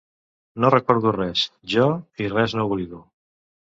[0.63, 1.43] No recordo res,
[1.75, 1.85] jo,
[2.25, 3.03] i res no oblido.